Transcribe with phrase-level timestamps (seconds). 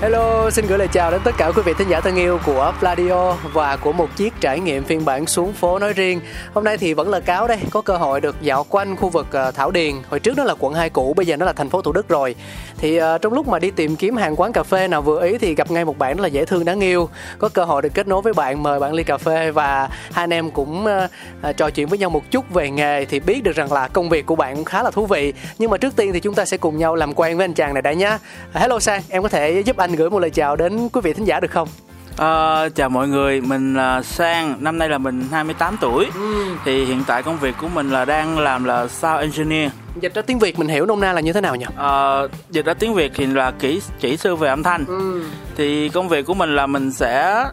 [0.00, 2.72] Hello, xin gửi lời chào đến tất cả quý vị thính giả thân yêu của
[2.78, 6.20] Pladio và của một chiếc trải nghiệm phiên bản xuống phố nói riêng.
[6.54, 9.26] Hôm nay thì vẫn là cáo đây, có cơ hội được dạo quanh khu vực
[9.30, 9.94] ờ, Thảo Điền.
[10.10, 12.08] Hồi trước đó là quận 2 cũ, bây giờ nó là thành phố Thủ Đức
[12.08, 12.34] rồi.
[12.78, 15.38] Thì uh, trong lúc mà đi tìm kiếm hàng quán cà phê nào vừa ý
[15.38, 17.08] thì gặp ngay một bạn rất là dễ thương đáng yêu.
[17.38, 20.22] Có cơ hội được kết nối với bạn, mời bạn ly cà phê và hai
[20.22, 21.10] anh em cũng uh,
[21.48, 24.08] uh, trò chuyện với nhau một chút về nghề thì biết được rằng là công
[24.08, 25.32] việc của bạn cũng khá là thú vị.
[25.58, 27.74] Nhưng mà trước tiên thì chúng ta sẽ cùng nhau làm quen với anh chàng
[27.74, 28.18] này đã nhá.
[28.52, 31.24] Hello Sang, em có thể giúp anh gửi một lời chào đến quý vị thính
[31.24, 31.68] giả được không?
[32.16, 36.06] À, chào mọi người, mình là Sang, năm nay là mình 28 tuổi.
[36.14, 36.44] Ừ.
[36.64, 39.70] Thì hiện tại công việc của mình là đang làm là sound engineer.
[40.00, 41.66] Dịch ra tiếng Việt mình hiểu nôm na là như thế nào nhỉ?
[41.76, 44.84] À, dịch ra tiếng Việt thì là kỹ kỹ sư về âm thanh.
[44.86, 45.24] Ừ.
[45.56, 47.44] Thì công việc của mình là mình sẽ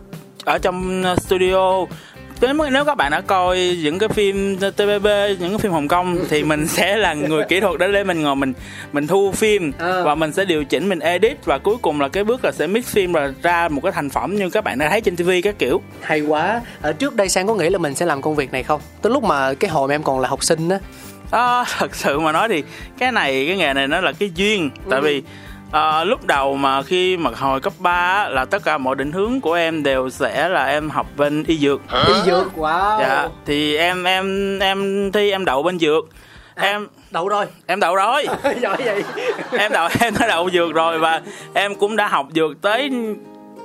[0.45, 1.85] ở trong studio
[2.41, 5.07] nếu các bạn đã coi những cái phim TVB
[5.39, 8.21] những cái phim Hồng Kông thì mình sẽ là người kỹ thuật đó để mình
[8.21, 8.53] ngồi mình
[8.91, 10.01] mình thu phim à.
[10.03, 12.67] và mình sẽ điều chỉnh mình edit và cuối cùng là cái bước là sẽ
[12.67, 15.29] mix phim và ra một cái thành phẩm như các bạn đã thấy trên TV
[15.43, 15.81] các kiểu.
[16.01, 16.61] Hay quá.
[16.81, 18.81] Ở trước đây sang có nghĩ là mình sẽ làm công việc này không?
[19.01, 20.79] Tới lúc mà cái hồi mà em còn là học sinh á.
[21.31, 22.63] À, thật sự mà nói thì
[22.97, 24.69] cái này cái nghề này nó là cái duyên.
[24.85, 24.89] Ừ.
[24.91, 25.23] tại vì
[25.71, 29.41] à, lúc đầu mà khi mà hồi cấp 3 là tất cả mọi định hướng
[29.41, 31.81] của em đều sẽ là em học bên y dược.
[32.07, 32.57] Y dược?
[32.57, 32.99] Wow.
[32.99, 36.05] Dạ thì em em em thi em đậu bên dược.
[36.55, 37.45] À, em đậu rồi.
[37.67, 38.27] Em đậu rồi.
[38.61, 39.03] Giỏi vậy.
[39.59, 41.21] Em đậu em đã đậu dược rồi và
[41.53, 42.91] em cũng đã học dược tới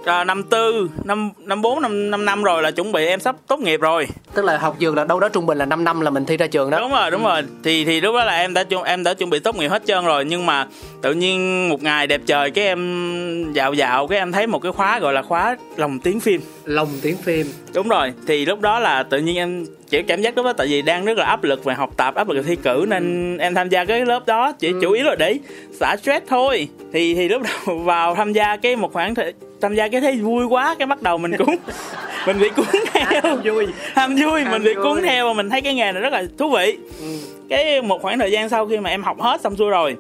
[0.05, 3.37] à, năm tư năm năm bốn năm năm năm rồi là chuẩn bị em sắp
[3.47, 4.09] tốt nghiệp rồi.
[4.35, 6.37] Tức là học dược là đâu đó trung bình là 5 năm là mình thi
[6.37, 6.81] ra trường đó.
[6.81, 7.29] Đúng rồi đúng ừ.
[7.29, 7.43] rồi.
[7.65, 10.05] Thì thì lúc đó là em đã em đã chuẩn bị tốt nghiệp hết trơn
[10.05, 10.67] rồi nhưng mà
[11.03, 14.73] tự nhiên một ngày đẹp trời cái em dạo dạo cái em thấy một cái
[14.73, 16.41] khóa gọi là khóa lòng tiếng phim.
[16.65, 17.47] Lòng tiếng phim.
[17.75, 18.13] Đúng rồi.
[18.27, 21.05] Thì lúc đó là tự nhiên em chỉ cảm giác lúc đó tại vì đang
[21.05, 23.69] rất là áp lực về học tập áp lực về thi cử nên em tham
[23.69, 24.79] gia cái lớp đó chỉ ừ.
[24.83, 25.39] chủ yếu là để
[25.73, 26.69] xả stress thôi.
[26.93, 30.17] Thì thì lúc đầu vào tham gia cái một khoảng thời tham gia cái thấy
[30.17, 31.57] vui quá cái bắt đầu mình cũng
[32.27, 33.21] mình bị cuốn theo.
[33.23, 33.67] ham vui.
[33.95, 36.51] Ham vui mình bị cuốn theo và mình thấy cái nghề này rất là thú
[36.51, 36.77] vị.
[37.01, 37.07] Ừ.
[37.49, 39.97] cái một khoảng thời gian sau khi mà em học hết xong xuôi rồi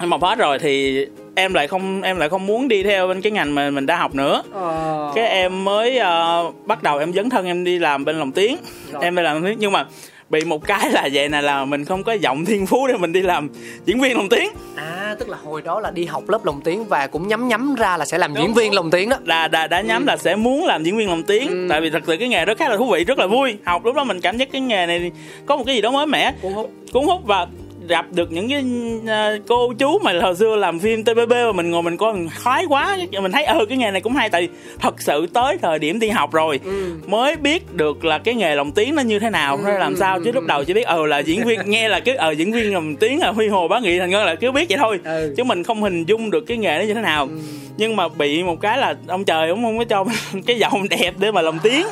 [0.00, 3.20] em học hết rồi thì em lại không em lại không muốn đi theo bên
[3.20, 4.42] cái ngành mà mình đã học nữa.
[4.52, 5.12] Ờ.
[5.14, 8.56] cái em mới uh, bắt đầu em dấn thân em đi làm bên lồng tiếng.
[8.92, 9.04] Rồi.
[9.04, 9.58] em đi làm tiếng.
[9.58, 9.86] Nhưng mà
[10.30, 13.12] bị một cái là vậy nè là mình không có giọng thiên phú để mình
[13.12, 13.48] đi làm
[13.84, 16.84] diễn viên lồng tiếng à tức là hồi đó là đi học lớp lồng tiếng
[16.84, 18.44] và cũng nhắm nhắm ra là sẽ làm Đúng.
[18.44, 20.06] diễn viên lồng tiếng đó đã đã, đã nhắm ừ.
[20.06, 21.66] là sẽ muốn làm diễn viên lồng tiếng ừ.
[21.70, 23.84] tại vì thật sự cái nghề đó khá là thú vị rất là vui học
[23.84, 25.10] lúc đó mình cảm giác cái nghề này
[25.46, 27.46] có một cái gì đó mới mẻ cuốn hút cuốn hút và
[27.88, 28.64] gặp được những cái
[28.98, 32.28] uh, cô chú mà hồi xưa làm phim TVB mà mình ngồi mình coi mình
[32.42, 35.78] khoái quá mình thấy ờ cái nghề này cũng hay tại thật sự tới thời
[35.78, 36.92] điểm đi học rồi ừ.
[37.06, 39.62] mới biết được là cái nghề lồng tiếng nó như thế nào ừ.
[39.64, 42.16] nó làm sao chứ lúc đầu chỉ biết ờ là diễn viên nghe là cái
[42.16, 44.68] ờ diễn viên lồng tiếng là huy hồ bá nghị thành ngân là cứ biết
[44.68, 45.34] vậy thôi ừ.
[45.36, 47.38] chứ mình không hình dung được cái nghề nó như thế nào ừ.
[47.76, 50.04] nhưng mà bị một cái là ông trời cũng không có cho
[50.46, 51.86] cái giọng đẹp để mà lồng tiếng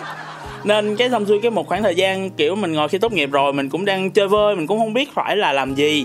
[0.66, 3.30] nên cái xong xuôi cái một khoảng thời gian kiểu mình ngồi khi tốt nghiệp
[3.32, 6.04] rồi mình cũng đang chơi vơi mình cũng không biết phải là làm gì.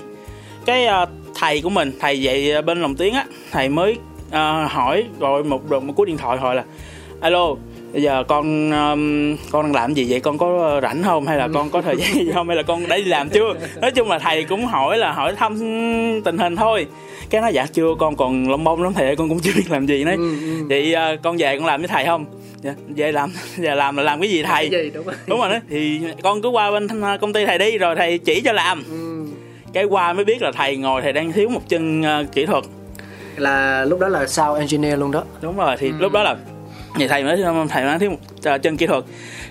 [0.66, 5.06] Cái uh, thầy của mình thầy dạy bên lòng tiếng á thầy mới uh, hỏi
[5.20, 6.64] rồi một một cú điện thoại hỏi là
[7.22, 7.56] alo
[7.94, 10.20] bây giờ con um, con đang làm gì vậy?
[10.20, 11.28] Con có rảnh không?
[11.28, 12.48] Hay là con có thời gian gì không?
[12.48, 13.54] Hay là con đã đi làm chưa?
[13.82, 15.58] Nói chung là thầy cũng hỏi là hỏi thăm
[16.26, 16.88] tình hình thôi.
[17.30, 19.86] Cái nó dạ chưa con còn lông bông lắm thầy con cũng chưa biết làm
[19.86, 20.66] gì đấy ừ, ừ.
[20.70, 22.26] vậy uh, con về con làm với thầy không
[22.62, 24.70] dạ về làm giờ làm là làm cái gì thầy?
[24.72, 25.16] Cái gì, đúng, rồi.
[25.28, 25.60] đúng rồi đó.
[25.70, 26.88] Thì con cứ qua bên
[27.22, 28.84] công ty thầy đi rồi thầy chỉ cho làm.
[28.90, 29.26] Ừ.
[29.74, 32.64] cái qua mới biết là thầy ngồi thầy đang thiếu một chân uh, kỹ thuật.
[33.38, 35.24] Là lúc đó là sao engineer luôn đó.
[35.42, 35.94] Đúng rồi thì ừ.
[36.00, 36.36] lúc đó là
[36.96, 38.18] thì thầy mới thầy nói thiếu một
[38.56, 39.04] uh, chân kỹ thuật.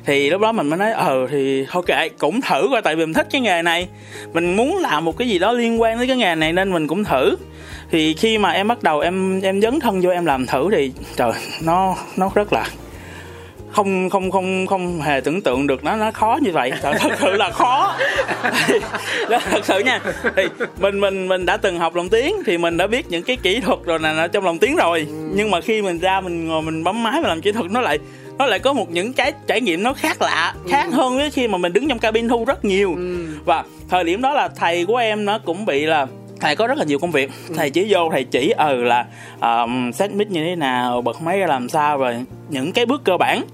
[0.04, 3.06] Thì lúc đó mình mới nói ờ thì thôi kệ cũng thử coi tại vì
[3.06, 3.88] mình thích cái nghề này.
[4.32, 6.88] Mình muốn làm một cái gì đó liên quan tới cái nghề này nên mình
[6.88, 7.36] cũng thử.
[7.90, 10.92] Thì khi mà em bắt đầu em em dấn thân vô em làm thử thì
[11.16, 11.32] trời
[11.64, 12.66] nó nó rất là
[13.72, 17.12] không không không không hề tưởng tượng được nó nó khó như vậy thật, thật
[17.20, 17.96] sự là khó
[19.28, 20.00] thật sự nha
[20.36, 20.42] thì
[20.80, 23.60] mình mình mình đã từng học lồng tiếng thì mình đã biết những cái kỹ
[23.60, 25.30] thuật rồi nè trong lồng tiếng rồi ừ.
[25.34, 27.80] nhưng mà khi mình ra mình ngồi mình bấm máy và làm kỹ thuật nó
[27.80, 27.98] lại
[28.38, 30.94] nó lại có một những cái trải nghiệm nó khác lạ khác ừ.
[30.94, 33.26] hơn với khi mà mình đứng trong cabin thu rất nhiều ừ.
[33.44, 36.06] và thời điểm đó là thầy của em nó cũng bị là
[36.40, 37.54] thầy có rất là nhiều công việc ừ.
[37.58, 39.06] thầy chỉ vô thầy chỉ ừ là
[39.40, 43.04] um, set mic như thế nào bật máy ra làm sao rồi những cái bước
[43.04, 43.44] cơ bản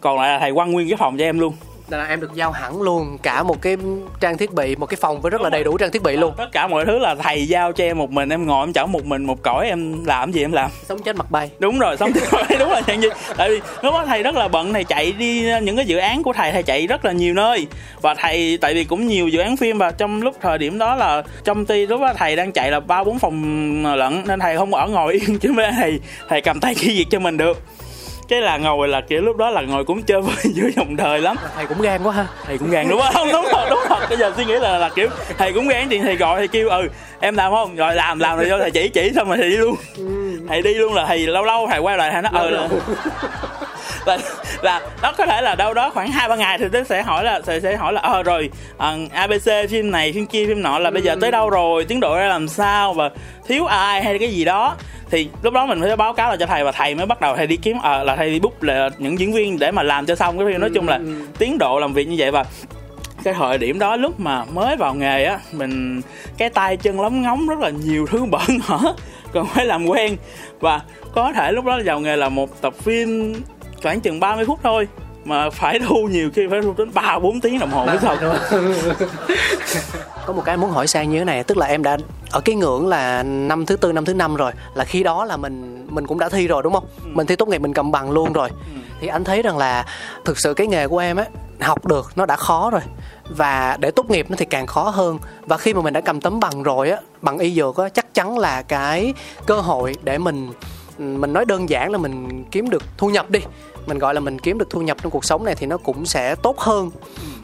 [0.00, 1.54] còn lại là thầy quăng nguyên cái phòng cho em luôn.
[1.88, 3.76] Là em được giao hẳn luôn cả một cái
[4.20, 6.34] trang thiết bị một cái phòng với rất là đầy đủ trang thiết bị luôn.
[6.36, 8.86] Tất cả mọi thứ là thầy giao cho em một mình em ngồi em chở
[8.86, 10.70] một mình một cõi em làm gì em làm?
[10.88, 11.50] Sống chết mặt bay.
[11.58, 12.20] Đúng rồi sống chết
[12.58, 15.60] đúng là chuyện gì tại vì lúc đó thầy rất là bận thầy chạy đi
[15.62, 17.66] những cái dự án của thầy thầy chạy rất là nhiều nơi.
[18.00, 20.94] Và thầy tại vì cũng nhiều dự án phim và trong lúc thời điểm đó
[20.94, 24.56] là trong ty lúc đó thầy đang chạy là ba bốn phòng lận nên thầy
[24.56, 27.62] không ở ngồi yên chứ mấy thầy thầy cầm tay ghi việc cho mình được
[28.28, 31.20] cái là ngồi là kiểu lúc đó là ngồi cũng chơi với giữa dòng đời
[31.20, 31.36] lắm.
[31.56, 32.26] Thầy cũng gan quá ha.
[32.46, 33.28] Thầy cũng gan đúng không?
[33.32, 33.98] Đúng rồi đúng rồi.
[34.08, 35.08] Bây giờ suy nghĩ là là kiểu
[35.38, 36.88] thầy cũng gan thì thầy gọi thầy kêu ừ
[37.20, 37.76] em làm không?
[37.76, 39.76] Rồi làm làm rồi cho thầy chỉ chỉ xong rồi thầy đi luôn.
[40.48, 42.68] Thầy đi luôn là thầy lâu lâu thầy quay lại thầy nói ờ là
[44.06, 44.18] là,
[44.62, 47.24] là đó có thể là đâu đó khoảng hai ba ngày thì tôi sẽ hỏi
[47.24, 50.78] là sẽ, sẽ hỏi là ờ rồi uh, abc phim này phim kia phim nọ
[50.78, 51.84] là bây giờ tới đâu rồi?
[51.84, 52.92] Tiến độ ra làm sao?
[52.92, 53.10] Và
[53.48, 54.76] thiếu ai hay cái gì đó?
[55.10, 57.36] Thì lúc đó mình phải báo cáo là cho thầy và thầy mới bắt đầu
[57.36, 60.06] thầy đi kiếm à, là thầy đi bút là những diễn viên để mà làm
[60.06, 60.60] cho xong cái phim.
[60.60, 61.00] Nói chung là
[61.38, 62.44] tiến độ làm việc như vậy và
[63.24, 66.00] cái thời điểm đó lúc mà mới vào nghề á mình
[66.38, 68.94] cái tay chân lóng ngóng rất là nhiều thứ bỡ ngỡ
[69.32, 70.16] còn phải làm quen.
[70.60, 70.80] Và
[71.14, 73.34] có thể lúc đó vào nghề là một tập phim
[73.86, 74.88] khoảng chừng 30 phút thôi
[75.24, 78.18] mà phải thu nhiều khi phải thu đến ba bốn tiếng đồng hồ mới xong.
[80.26, 81.96] Có một cái muốn hỏi sang như thế này tức là em đã
[82.30, 85.36] ở cái ngưỡng là năm thứ tư năm thứ năm rồi là khi đó là
[85.36, 86.84] mình mình cũng đã thi rồi đúng không?
[87.04, 87.10] Ừ.
[87.12, 88.48] mình thi tốt nghiệp mình cầm bằng luôn rồi.
[88.48, 88.80] Ừ.
[89.00, 89.86] thì anh thấy rằng là
[90.24, 91.24] thực sự cái nghề của em á
[91.60, 92.82] học được nó đã khó rồi
[93.28, 95.18] và để tốt nghiệp nó thì càng khó hơn.
[95.42, 98.14] Và khi mà mình đã cầm tấm bằng rồi á bằng y dược á chắc
[98.14, 99.14] chắn là cái
[99.46, 100.52] cơ hội để mình
[100.98, 103.40] mình nói đơn giản là mình kiếm được thu nhập đi
[103.86, 106.06] mình gọi là mình kiếm được thu nhập trong cuộc sống này thì nó cũng
[106.06, 106.90] sẽ tốt hơn.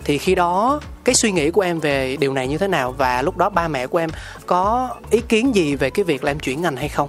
[0.04, 2.92] Thì khi đó, cái suy nghĩ của em về điều này như thế nào?
[2.92, 4.10] Và lúc đó ba mẹ của em
[4.46, 7.08] có ý kiến gì về cái việc là em chuyển ngành hay không?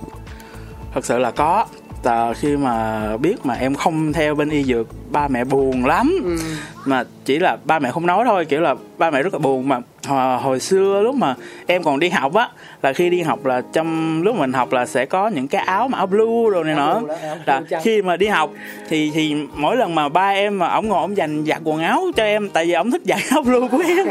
[0.94, 1.66] Thật sự là có
[2.04, 6.22] à, khi mà biết mà em không theo bên y dược ba mẹ buồn lắm.
[6.24, 6.38] Ừ.
[6.86, 9.70] mà chỉ là ba mẹ không nói thôi kiểu là ba mẹ rất là buồn.
[9.70, 11.36] Mà hồi, hồi xưa lúc mà
[11.68, 12.50] em còn đi học á
[12.82, 15.88] là khi đi học là trong lúc mình học là sẽ có những cái áo
[15.88, 17.02] mà áo blue rồi này nọ.
[17.46, 18.52] là khi mà đi học
[18.90, 22.06] thì thì mỗi lần mà ba em mà ổng ngồi ổng dành giặt quần áo
[22.16, 24.08] cho em tại vì ổng thích giặt áo blue của em.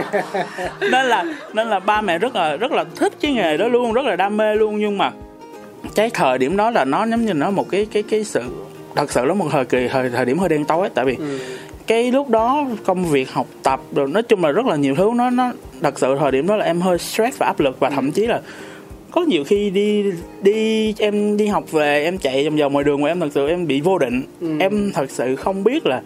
[0.81, 3.93] Nên là nên là ba mẹ rất là rất là thích cái nghề đó luôn
[3.93, 4.79] rất là đam mê luôn.
[4.79, 5.11] Nhưng mà
[5.95, 8.43] cái thời điểm đó là nó giống như nó một cái cái cái sự
[8.95, 11.39] thật sự nó một thời kỳ thời thời điểm hơi đen tối tại vì ừ.
[11.87, 15.11] cái lúc đó công việc học tập rồi nói chung là rất là nhiều thứ
[15.15, 15.53] nó nó
[15.83, 18.27] thật sự thời điểm đó là em hơi stress và áp lực và thậm chí
[18.27, 18.41] là
[19.11, 20.05] có nhiều khi đi
[20.43, 23.49] đi em đi học về em chạy vòng vòng ngoài đường mà em thật sự
[23.49, 24.59] em bị vô định ừ.
[24.61, 26.03] em thật sự không biết là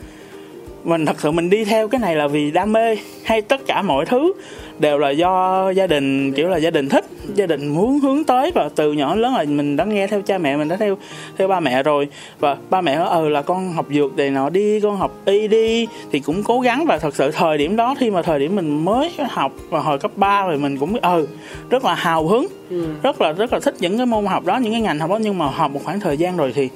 [0.87, 3.83] mình thật sự mình đi theo cái này là vì đam mê hay tất cả
[3.83, 4.33] mọi thứ
[4.79, 7.05] đều là do gia đình kiểu là gia đình thích
[7.35, 10.39] gia đình muốn hướng tới và từ nhỏ lớn là mình đã nghe theo cha
[10.39, 10.97] mẹ mình đã theo
[11.39, 12.09] theo ba mẹ rồi.
[12.39, 15.49] Và ba mẹ nói ừ là con học dược này nọ đi con học y
[15.49, 15.87] đi.
[16.13, 18.85] Thì cũng cố gắng và thật sự thời điểm đó khi mà thời điểm mình
[18.85, 21.29] mới học và hồi cấp 3 rồi mình cũng ừ
[21.71, 22.87] rất là hào hứng ừ.
[23.03, 25.19] rất là rất là thích những cái môn học đó những cái ngành học đó.
[25.23, 26.69] Nhưng mà học một khoảng thời gian rồi thì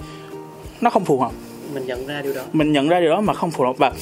[0.81, 1.33] nó không phù hợp
[1.75, 2.43] mình nhận ra điều đó.
[2.53, 3.79] Mình nhận ra điều đó mà không phù hợp.
[3.79, 3.93] Và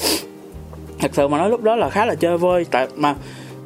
[0.99, 2.65] thật sự mà nói lúc đó là khá là chơi vơi.
[2.71, 3.15] Tại mà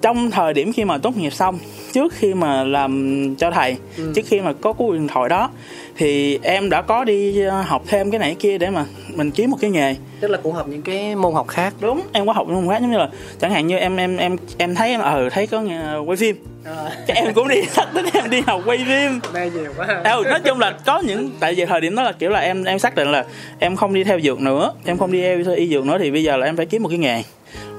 [0.04, 1.60] trong thời điểm khi mà tốt nghiệp xong
[1.94, 4.12] trước khi mà làm cho thầy ừ.
[4.16, 5.50] trước khi mà có cú điện thoại đó
[5.98, 8.86] thì em đã có đi ờ, học thêm cái này kia để mà
[9.16, 9.96] mình kiếm một cái nghề.
[10.20, 11.74] Tức là cũng học những cái môn học khác.
[11.80, 13.10] Đúng em có học những môn khác giống như là
[13.42, 15.64] chẳng hạn như em em em em thấy em ờ thấy có
[16.06, 16.36] quay phim.
[16.66, 16.90] À.
[17.08, 19.20] cái em cũng đi sách đến em đi học quay phim.
[19.34, 22.12] Mê nhiều quá ừ, nói chung là có những tại vì thời điểm đó là
[22.12, 23.26] kiểu là em em xác định là
[23.60, 26.24] em không đi theo dược nữa em không đi theo y dược nữa thì bây
[26.24, 27.24] giờ là em phải kiếm một cái nghề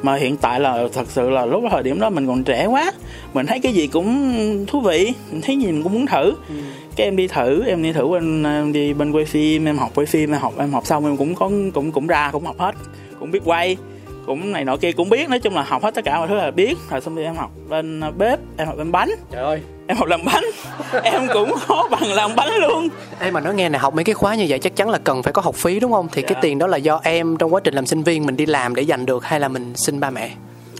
[0.03, 2.93] mà hiện tại là thật sự là lúc thời điểm đó mình còn trẻ quá.
[3.35, 6.35] Mình thấy cái gì cũng thú vị mình thấy gì mình cũng muốn thử.
[6.49, 6.55] Ừ.
[6.97, 9.91] cái em đi thử em đi thử bên em đi bên quay phim em học
[9.95, 12.59] quay phim em học em học xong em cũng có cũng cũng ra cũng học
[12.59, 12.75] hết
[13.21, 13.77] cũng biết quay
[14.27, 16.35] cũng này nọ kia cũng biết nói chung là học hết tất cả mọi thứ
[16.35, 16.79] là biết.
[16.91, 19.11] Rồi xong rồi em học bên bếp em học bên bánh.
[19.31, 19.61] Trời ơi.
[19.87, 20.45] Em học làm bánh.
[21.03, 22.89] Em cũng khó bằng làm bánh luôn.
[23.21, 25.23] Em mà nói nghe này học mấy cái khóa như vậy chắc chắn là cần
[25.23, 26.09] phải có học phí đúng không?
[26.13, 26.29] Thì dạ.
[26.29, 28.75] cái tiền đó là do em trong quá trình làm sinh viên mình đi làm
[28.75, 30.31] để dành được hay là mình xin ba mẹ?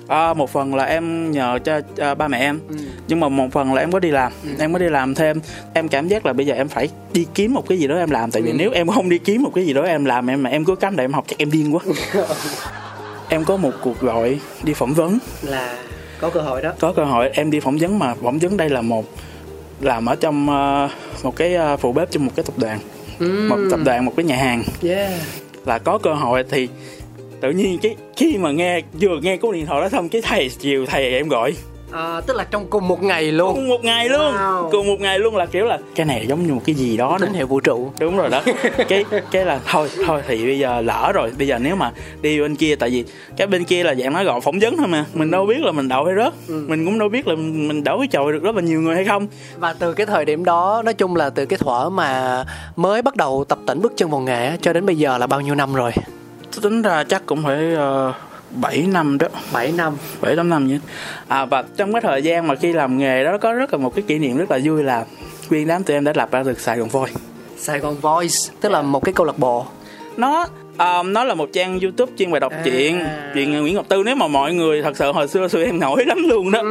[0.09, 2.61] À, một phần là em nhờ cho uh, ba mẹ em.
[2.69, 2.77] Ừ.
[3.09, 4.33] nhưng mà một phần là em có đi làm.
[4.45, 4.51] Ừ.
[4.59, 5.41] em có đi làm thêm.
[5.75, 8.11] Em cảm giác là bây giờ em phải đi kiếm một cái gì đó em
[8.11, 8.31] làm.
[8.31, 8.57] Tại vì ừ.
[8.59, 10.77] nếu em không đi kiếm một cái gì đó em làm em mà em cứ
[10.77, 11.81] cắm để em học chắc em điên quá
[13.29, 15.19] em có một cuộc gọi đi phỏng vấn.
[15.43, 15.79] Là
[16.21, 16.73] có cơ hội đó.
[16.81, 19.05] Có cơ hội em đi phỏng vấn mà phỏng vấn đây là một
[19.81, 20.91] làm ở trong uh,
[21.25, 22.79] một cái uh, phụ bếp trong một cái tập đoàn.
[23.19, 23.49] Mm.
[23.49, 24.63] một tập đoàn một cái nhà hàng.
[24.83, 25.13] Yeah.
[25.67, 26.69] là có cơ hội thì
[27.41, 30.49] tự nhiên cái khi mà nghe vừa nghe cú điện thoại đó xong cái thầy
[30.59, 31.55] chiều thầy em gọi
[31.95, 33.55] à, tức là trong cùng một ngày luôn.
[33.55, 34.35] Cùng một ngày luôn.
[34.35, 34.71] Wow.
[34.71, 37.19] cùng một ngày luôn là kiểu là cái này giống như một cái gì đó
[37.21, 37.93] tín hiệu vũ trụ.
[38.01, 38.43] Đúng rồi đó.
[38.89, 41.33] Cái cái là thôi thôi thì bây giờ lỡ rồi.
[41.39, 43.05] Bây giờ nếu mà đi bên kia tại vì
[43.37, 45.05] cái bên kia là dạng nói gọi phỏng vấn thôi mà.
[45.15, 46.33] Mình đâu biết là mình đậu hay rớt.
[46.49, 46.65] Ừ.
[46.69, 49.05] mình cũng đâu biết là mình đậu cái chồi được rất là nhiều người hay
[49.05, 49.27] không.
[49.59, 52.45] Và từ cái thời điểm đó nói chung là từ cái thuở mà
[52.77, 55.27] mới bắt đầu tập tễnh bước chân vào nghề á, cho đến bây giờ là
[55.27, 55.93] bao nhiêu năm rồi?
[56.63, 58.15] Tính ra chắc cũng phải uh,
[58.61, 59.27] 7 năm đó.
[59.53, 59.97] 7 năm.
[60.21, 60.79] 7 8 năm nhé
[61.29, 63.95] à và trong cái thời gian mà khi làm nghề đó có rất là một
[63.95, 65.05] cái kỷ niệm rất là vui là
[65.51, 67.09] nguyên đám tụi em đã lập ra được Sài Gòn Voi
[67.59, 69.67] Sài Gòn Voice tức là một cái câu lạc bộ.
[70.17, 70.47] Nó
[70.79, 72.61] um, nó là một trang youtube chuyên về đọc À.
[72.65, 73.01] truyện
[73.35, 74.03] chuyện Nguyễn Ngọc Tư.
[74.07, 76.63] Nếu mà mọi người thật sự hồi xưa tụi em nổi lắm luôn đó.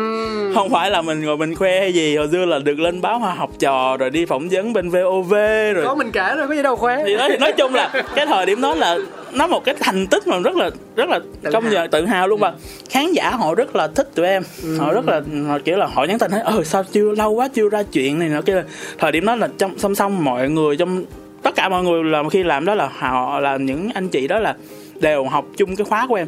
[0.56, 3.20] Không phải là mình ngồi mình khoe hay gì hồi xưa là được lên báo
[3.20, 5.34] hoa học trò rồi đi phỏng vấn bên VOV
[5.76, 7.04] rồi có mình kể rồi có gì đâu khoe.
[7.06, 8.98] Thì thì nói chung là cái thời điểm đó là
[9.34, 12.28] nó một cái thành tích mà rất là rất là Tự công nhận tự hào
[12.28, 12.40] luôn.
[12.40, 12.54] Và
[12.90, 14.44] khán giả họ rất là thích tụi em.
[14.80, 17.48] Họ rất là họ kiểu là họ nhắn tin nói ờ sao chưa lâu quá
[17.54, 18.64] chưa ra chuyện này nữa kia
[19.00, 21.04] thời điểm đó là trong song song mọi người trong
[21.44, 24.40] tất cả mọi người là khi làm đó là họ là những anh chị đó
[24.40, 24.56] là
[25.00, 26.28] đều học chung cái khóa của em.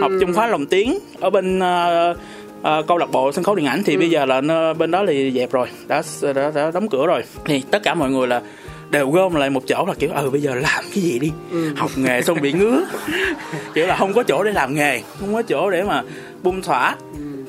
[0.00, 2.14] Học chung khóa lồng tiếng ở bên ờ,
[2.62, 3.82] ờ, câu lạc bộ sân khấu điện ảnh.
[3.84, 6.02] Thì bây giờ là nó- bên đó thì dẹp rồi đã,
[6.34, 7.22] đã đã đóng cửa rồi.
[7.44, 8.42] Thì tất cả mọi người là
[8.90, 11.32] đều gom lại một chỗ là kiểu ừ bây giờ làm cái gì đi
[11.76, 12.80] học nghề xong bị ngứa.
[13.74, 16.02] Kiểu là không có chỗ để làm nghề không có chỗ để mà
[16.42, 16.96] bung thỏa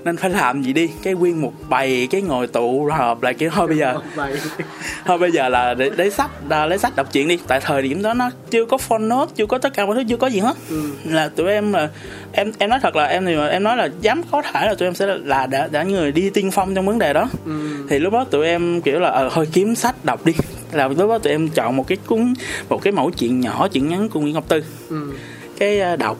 [0.05, 0.89] nên phải làm gì đi?
[1.03, 3.99] Cái nguyên một bầy cái ngồi tụ họp lại kiểu thôi bây giờ.
[5.05, 7.39] Thôi bây giờ là để lấy sách à, lấy sách đọc truyện đi.
[7.47, 10.03] Tại thời điểm đó nó chưa có phone note chưa có tất cả mọi thứ
[10.09, 10.57] chưa có gì hết.
[11.03, 11.89] Là tụi em là
[12.31, 14.87] em em nói thật là em thì em nói là dám có thể là tụi
[14.87, 17.29] em sẽ là đã đã người đi tiên phong trong vấn đề đó.
[17.89, 20.33] Thì lúc đó tụi em kiểu là ờ thôi kiếm sách đọc đi.
[20.71, 22.33] Là lúc đó tụi em chọn một cái cuốn
[22.69, 24.63] một cái mẫu chuyện nhỏ chuyện ngắn của Nguyễn Ngọc Tư.
[25.57, 26.17] Cái à, đọc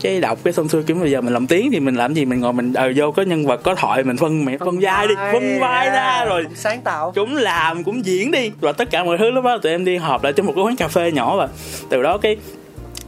[0.00, 2.24] cái đọc cái xong xuôi kiểu bây giờ mình làm tiếng thì mình làm gì
[2.24, 5.08] mình ngồi mình ờ vô có nhân vật có thoại mình phân mẹ phân vai
[5.08, 7.12] đi phân vai ra rồi sáng tạo.
[7.14, 8.52] cũng làm cũng diễn đi.
[8.60, 10.64] Và tất cả mọi thứ lúc đó tụi em đi họp lại trong một cái
[10.64, 11.48] quán cà phê nhỏ và
[11.88, 12.36] từ đó cái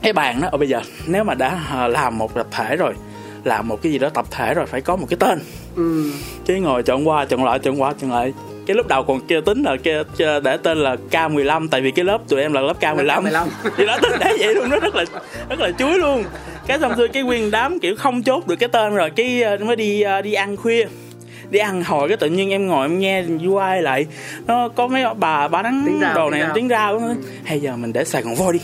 [0.02, 2.94] cái bàn đó ở bây giờ nếu mà đã à, làm một tập thể rồi
[3.44, 5.40] làm một cái gì đó tập thể rồi phải có một cái tên.
[5.76, 6.12] Ừ.
[6.46, 8.32] cái ngồi chọn qua chọn lại chọn qua chọn lại
[8.66, 11.90] cái lúc đầu còn kia tính là kia kia để tên là K15 tại vì
[11.90, 13.46] cái lớp tụi em là lớp K15 K15.
[13.76, 15.04] thì đó tính để vậy luôn nó rất là
[15.48, 16.24] rất là chuối luôn.
[16.66, 19.56] Cái xong xuôi cái nguyên đám kiểu không chốt được cái tên rồi cái ờ,
[19.56, 20.86] mới đi ờ, đi ăn khuya.
[21.50, 24.06] Đi ăn hồi cái tự nhiên em ngồi em nghe UI lại
[24.46, 25.48] nó có mấy bà
[25.86, 27.00] Tiếng rào, đồ này tiếng đó.
[27.44, 28.60] hay giờ mình để Sài Gòn Voi đi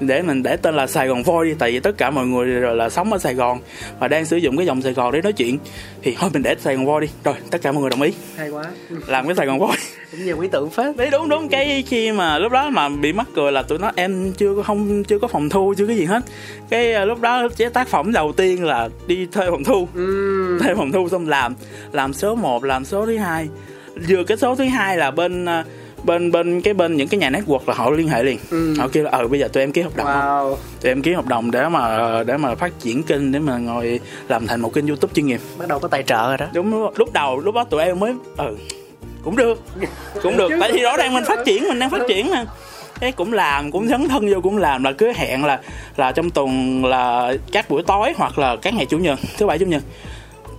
[0.00, 2.46] để mình để tên là Sài Gòn Voi đi tại vì tất cả mọi người
[2.46, 3.58] rồi là sống ở Sài Gòn
[3.98, 5.58] và đang sử dụng cái dòng Sài Gòn để nói chuyện.
[6.02, 7.08] Thì thôi mình để Sài Gòn Voi đi.
[7.24, 8.12] Rồi tất cả mọi người đồng ý.
[8.36, 8.64] Hay quá.
[9.06, 9.76] Làm cái Sài Gòn Voi.
[10.10, 10.96] Cũng nhiều ý tưởng phết.
[10.96, 11.48] Đấy đúng đúng.
[11.48, 14.62] Cái khi mà lúc đó mà bị mắc cười là tụi nó em chưa có
[14.62, 16.22] không chưa có phòng thu chưa cái gì hết.
[16.70, 19.88] Cái à, lúc đó cái tác phẩm đầu tiên là đi thuê phòng thu.
[19.94, 20.58] Ừ.
[20.62, 21.54] thuê phòng thu xong làm
[21.92, 23.48] làm số 1 làm số thứ hai.
[24.08, 25.64] Vừa cái số thứ hai là bên à,
[26.04, 28.38] bên bên cái bên những cái nhà network là họ liên hệ liền.
[28.50, 28.74] Ừ.
[28.78, 30.14] họ kêu là ờ bây giờ tụi em ký hợp đồng không?
[30.14, 30.56] wow.
[30.80, 34.00] Tụi em ký hợp đồng để mà để mà phát triển kênh để mà ngồi
[34.28, 35.40] làm thành một kênh youtube chuyên nghiệp.
[35.58, 36.46] Bắt đầu có tài trợ rồi đó.
[36.52, 38.56] Đúng lúc, lúc đầu lúc đó tụi em mới ừ
[39.24, 39.62] cũng được
[40.22, 40.50] cũng được.
[40.60, 42.44] Tại vì rõ ràng mình phát triển mình đang phát triển mà.
[43.00, 45.60] Cái cũng làm cũng dấn thân vô cũng làm là cứ hẹn là
[45.96, 49.58] là trong tuần là các buổi tối hoặc là các ngày chủ nhật thứ bảy
[49.58, 49.82] chủ nhật.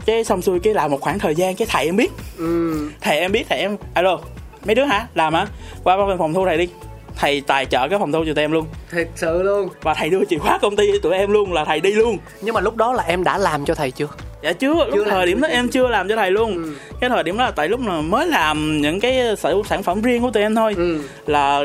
[0.06, 2.12] Cái xong xuôi cái làm một khoảng thời gian cái thầy em biết.
[2.38, 2.90] Ừ.
[3.02, 4.20] thầy em biết thầy em alo
[4.66, 5.08] mấy đứa hả?
[5.16, 5.48] Làm hả?
[5.84, 6.70] Qua bên phòng thu thầy đi.
[7.16, 8.66] Thầy tài trợ cái phòng thu cho tụi em luôn.
[8.92, 9.70] Thật sự luôn.
[9.82, 12.18] Và thầy đưa chìa khóa công ty cho tụi em luôn là thầy đi luôn.
[12.42, 14.08] Nhưng mà lúc đó là em đã làm cho thầy chưa?
[14.44, 14.74] Dạ chưa.
[14.74, 15.88] Lúc Chưa làm thời điểm đó em chưa?
[15.88, 16.54] làm cho thầy luôn.
[16.54, 16.74] Ừ.
[17.00, 20.02] cái thời điểm đó là tại lúc mà mới làm những cái sản sản phẩm
[20.02, 20.74] riêng của tụi em thôi.
[20.78, 21.02] Ừ.
[21.28, 21.62] là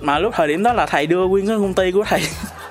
[0.00, 2.20] mà lúc thời điểm đó là thầy đưa nguyên cái công ty của thầy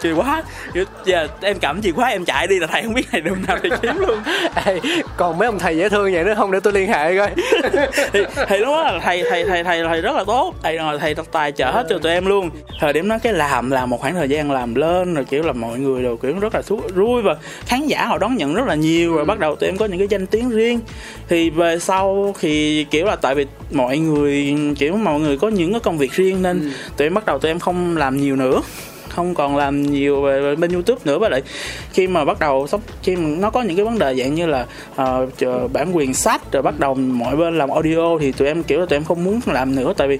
[0.01, 3.07] chìa khóa Kiểu giờ em cầm chìa khóa em chạy đi là thầy không biết
[3.11, 4.19] thầy đường nào thầy kiếm luôn.
[4.65, 4.79] Ê,
[5.17, 7.29] còn mấy ông thầy dễ thương vậy nữa không để tôi liên hệ coi.
[8.13, 10.55] Thì, thì lúc đó là thầy thầy thầy thầy thầy rất là tốt.
[10.63, 12.49] Thầy rồi thầy tài trợ hết cho tụi em luôn.
[12.79, 15.53] Thời điểm đó cái làm làm một khoảng thời gian làm lên rồi kiểu là
[15.53, 17.35] mọi người đều kiểu rất là thú, vui và
[17.65, 19.15] khán giả họ đón nhận rất là nhiều.
[19.15, 20.79] Rồi bắt đầu tụi em có những cái danh tiếng riêng.
[21.27, 25.71] Thì về sau thì kiểu là tại vì mọi người kiểu mọi người có những
[25.71, 28.61] cái công việc riêng nên tụi em bắt đầu tụi em không làm nhiều nữa
[29.17, 31.19] không còn làm nhiều về bên youtube nữa.
[31.19, 31.41] Với lại
[31.93, 34.45] khi mà bắt đầu sắp khi mà nó có những cái vấn đề dạng như
[34.45, 34.65] là
[35.01, 38.79] uh, bản quyền sách rồi bắt đầu mọi bên làm audio thì tụi em kiểu
[38.79, 39.93] là tụi em không muốn làm nữa.
[39.97, 40.19] Tại vì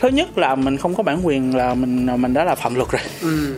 [0.00, 2.88] thứ nhất là mình không có bản quyền là mình mình đã là phạm luật
[2.90, 3.02] rồi.
[3.22, 3.54] Ừ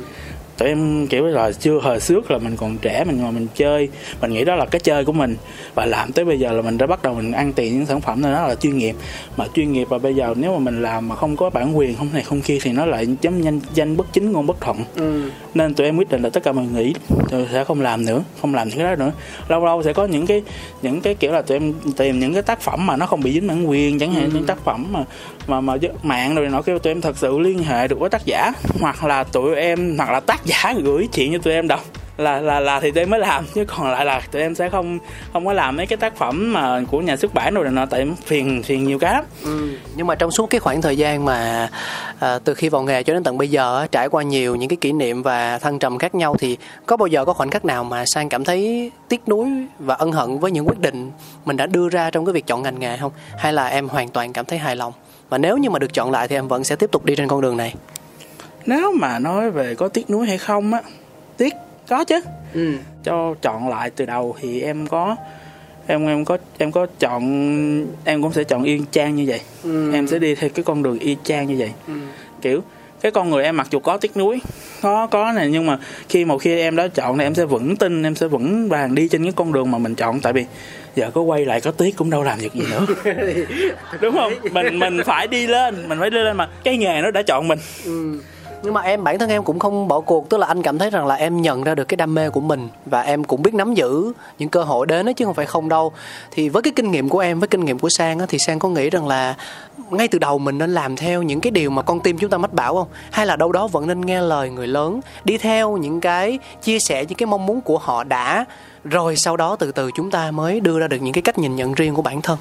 [0.60, 3.88] tụi em kiểu là chưa hồi xước là mình còn trẻ mình ngồi mình chơi.
[4.20, 5.36] Mình nghĩ đó là cái chơi của mình.
[5.74, 8.00] Và làm tới bây giờ là mình đã bắt đầu mình ăn tiền những sản
[8.00, 8.96] phẩm này đó là chuyên nghiệp.
[9.36, 11.96] Mà chuyên nghiệp và bây giờ nếu mà mình làm mà không có bản quyền
[11.96, 14.78] không này không kia thì nó lại chấm danh danh bất chính ngôn bất thuận.
[14.96, 15.30] Ừ.
[15.54, 16.94] nên tụi em quyết định là tất cả mọi người nghĩ
[17.30, 19.12] tôi sẽ không làm nữa không làm những cái đó nữa.
[19.48, 20.42] Lâu lâu sẽ có những cái
[20.82, 23.32] những cái kiểu là tụi em tìm những cái tác phẩm mà nó không bị
[23.32, 24.30] dính bản quyền chẳng hạn ừ.
[24.34, 25.04] những tác phẩm mà
[25.50, 28.22] mà mà mạng rồi nó kêu tụi em thật sự liên hệ được với tác
[28.24, 31.80] giả hoặc là tụi em hoặc là tác giả gửi chuyện cho tụi em đọc
[32.16, 34.68] là là là thì tụi em mới làm chứ còn lại là tụi em sẽ
[34.68, 34.98] không
[35.32, 38.00] không có làm mấy cái tác phẩm mà của nhà xuất bản rồi nọ tại
[38.00, 39.24] em phiền phiền nhiều cái lắm.
[39.44, 39.68] Ừ.
[39.96, 41.68] nhưng mà trong suốt cái khoảng thời gian mà
[42.18, 44.76] à, từ khi vào nghề cho đến tận bây giờ trải qua nhiều những cái
[44.76, 47.84] kỷ niệm và thăng trầm khác nhau thì có bao giờ có khoảnh khắc nào
[47.84, 49.48] mà sang cảm thấy tiếc nuối
[49.78, 51.10] và ân hận với những quyết định
[51.44, 53.12] mình đã đưa ra trong cái việc chọn ngành nghề không?
[53.38, 54.92] Hay là em hoàn toàn cảm thấy hài lòng?
[55.28, 57.28] Và nếu như mà được chọn lại thì em vẫn sẽ tiếp tục đi trên
[57.28, 57.74] con đường này?
[58.66, 60.80] Nếu mà nói về có tiếc nuối hay không á
[61.36, 61.54] tiếc
[61.90, 62.20] có chứ.
[62.54, 62.72] Ừ.
[63.04, 65.16] cho chọn lại từ đầu thì em có
[65.86, 67.22] em em có em có chọn
[68.04, 69.40] em cũng sẽ chọn y chang như vậy.
[69.62, 69.92] Ừ.
[69.92, 71.70] em sẽ đi theo cái con đường y chang như vậy.
[71.86, 71.92] Ừ.
[72.42, 72.62] kiểu
[73.00, 74.40] cái con người em mặc dù có tiếc nuối
[74.82, 75.78] có có này nhưng mà
[76.08, 78.94] khi một khi em đã chọn thì em sẽ vững tin em sẽ vững vàng
[78.94, 80.20] đi trên cái con đường mà mình chọn.
[80.20, 80.44] Tại vì
[80.96, 82.86] giờ có quay lại có tiếc cũng đâu làm được gì nữa.
[84.00, 84.32] Đúng không?
[84.52, 87.48] Mình mình phải đi lên mình phải đi lên mà cái nghề nó đã chọn
[87.48, 87.58] mình.
[87.84, 88.20] Ừ
[88.62, 90.90] nhưng mà em bản thân em cũng không bỏ cuộc tức là anh cảm thấy
[90.90, 93.54] rằng là em nhận ra được cái đam mê của mình và em cũng biết
[93.54, 95.92] nắm giữ những cơ hội đến đó chứ không phải không đâu.
[96.30, 98.58] Thì với cái kinh nghiệm của em với kinh nghiệm của sang á, thì sang
[98.58, 99.34] có nghĩ rằng là
[99.90, 102.38] ngay từ đầu mình nên làm theo những cái điều mà con tim chúng ta
[102.38, 102.88] mách bảo không?
[103.10, 106.78] Hay là đâu đó vẫn nên nghe lời người lớn đi theo những cái chia
[106.78, 108.44] sẻ những cái mong muốn của họ đã
[108.84, 111.56] rồi sau đó từ từ chúng ta mới đưa ra được những cái cách nhìn
[111.56, 112.38] nhận riêng của bản thân?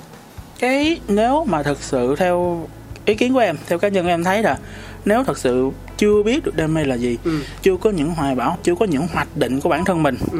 [0.59, 2.67] Cái nếu mà thực sự theo
[3.05, 4.57] ý kiến của em theo cá nhân em thấy là
[5.05, 7.39] nếu thật sự chưa biết được đam mê là gì ừ.
[7.61, 10.39] chưa có những hoài bão chưa có những hoạch định của bản thân mình ừ.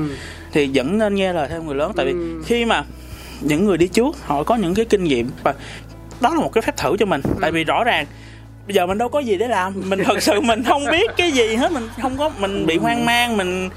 [0.51, 2.44] thì vẫn nên nghe lời theo người lớn tại vì ừ.
[2.46, 2.84] khi mà
[3.42, 5.54] những người đi trước họ có những cái kinh nghiệm và
[6.22, 7.32] đó là một cái phép thử cho mình ừ.
[7.42, 8.06] tại vì rõ ràng
[8.68, 11.32] bây giờ mình đâu có gì để làm mình thật sự mình không biết cái
[11.32, 13.70] gì hết mình không có mình bị hoang mang mình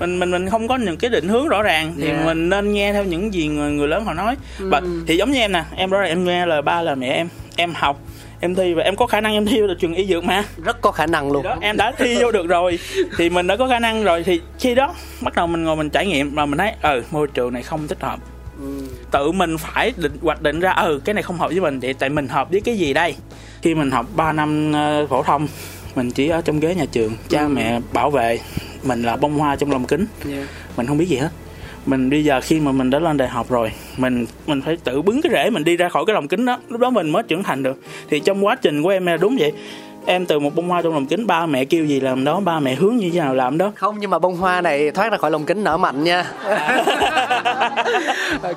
[0.00, 2.24] mình mình mình không có những cái định hướng rõ ràng thì yeah.
[2.24, 4.68] mình nên nghe theo những gì người người lớn họ nói ừ.
[4.68, 7.08] và thì giống như em nè em rõ ràng em nghe lời ba lời mẹ
[7.08, 8.00] em em học
[8.40, 10.44] em thi và em có khả năng em thi vô được trường y dược mà.
[10.64, 11.42] Rất có khả năng luôn.
[11.42, 12.78] Đó, em đã thi vô được rồi.
[13.16, 14.22] Thì mình đã có khả năng rồi.
[14.22, 17.26] Thì khi đó bắt đầu mình ngồi mình trải nghiệm và mình thấy ừ môi
[17.26, 18.18] trường này không thích hợp.
[18.60, 18.82] Ừ.
[19.10, 21.92] tự mình phải định hoạch định ra ừ cái này không hợp với mình thì
[21.92, 23.14] tại mình hợp với cái gì đây?
[23.62, 24.72] Khi mình học 3 năm
[25.02, 25.48] uh, phổ thông
[25.94, 27.48] mình chỉ ở trong ghế nhà trường cha ừ.
[27.48, 28.38] mẹ bảo vệ
[28.82, 30.06] mình là bông hoa trong lòng kính.
[30.30, 30.48] Yeah.
[30.76, 31.30] mình không biết gì hết
[31.90, 35.02] mình bây giờ khi mà mình đã lên đại học rồi, mình mình phải tự
[35.02, 36.58] bứng cái rễ mình đi ra khỏi cái lồng kính đó.
[36.68, 37.80] Lúc đó mình mới trưởng thành được.
[38.08, 39.52] Thì trong quá trình của em là đúng vậy
[40.06, 42.60] em từ một bông hoa trong lồng kính ba mẹ kêu gì làm đó ba
[42.60, 43.72] mẹ hướng như thế nào làm đó.
[43.74, 46.32] Không nhưng mà bông hoa này thoát ra khỏi lồng kính nở mạnh nha.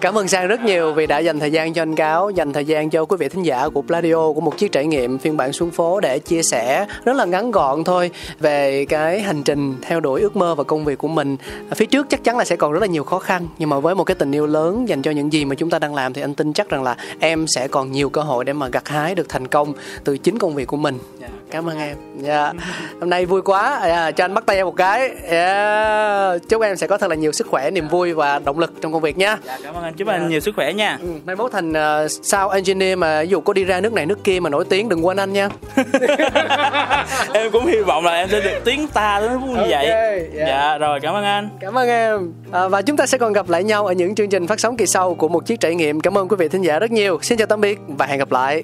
[0.02, 2.66] Cảm ơn sang rất nhiều vì đã dành thời gian cho anh cáo dành thời
[2.66, 5.54] gian cho quý vị thính giả của Pladio của một chiếc trải nghiệm phiên bản
[5.54, 10.00] xuống phố để chia sẻ rất là ngắn gọn thôi về cái hành trình theo
[10.00, 11.38] đuổi ước mơ và công việc của mình.
[11.76, 13.96] Phía trước chắc chắn là sẽ còn rất là nhiều khó khăn nhưng mà với
[13.96, 16.22] một cái tình yêu lớn dành cho những gì mà chúng ta đang làm thì
[16.22, 19.16] anh tin chắc rằng là em sẽ còn nhiều cơ hội để mà gặt hái
[19.16, 21.00] được thành công từ chính công việc của mình.
[21.20, 21.98] Dạ cảm ơn em.
[22.18, 22.44] Dạ.
[22.44, 22.56] Yeah.
[23.00, 23.80] hôm nay vui quá.
[23.80, 25.10] Yeah, cho anh bắt tay em một cái.
[25.30, 26.42] Yeah.
[26.50, 28.94] chúc em sẽ có thật là nhiều sức khỏe niềm vui và động lực trong
[28.94, 29.94] công việc nha dạ, cảm ơn anh.
[29.94, 30.22] Chúc yeah.
[30.22, 30.98] anh nhiều sức khỏe nha.
[31.02, 34.06] Ừ, mai mốt thành uh, sao engineer mà ví dụ có đi ra nước này
[34.06, 35.50] nước kia mà nổi tiếng đừng quên anh nha.
[37.34, 39.86] Em cũng hy vọng là em sẽ được tiếng ta vui như vậy.
[39.86, 40.22] Yeah.
[40.34, 40.78] dạ.
[40.78, 41.50] Rồi cảm ơn anh.
[41.60, 42.34] Cảm ơn em.
[42.52, 44.78] À, và chúng ta sẽ còn gặp lại nhau ở những chương trình phát sóng
[44.78, 46.00] kỳ sau của một chiếc trải nghiệm.
[46.00, 47.20] Cảm ơn quý vị thính giả rất nhiều.
[47.22, 48.64] Xin chào tạm biệt và hẹn gặp lại